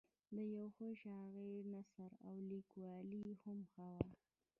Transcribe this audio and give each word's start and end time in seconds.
د 0.35 0.37
یوه 0.53 0.67
ښه 0.75 0.87
شاعر 1.01 1.61
نثر 1.73 2.11
او 2.27 2.33
لیکوالي 2.51 3.23
هم 3.43 3.57
ښه 3.71 3.87
وه. 3.99 4.11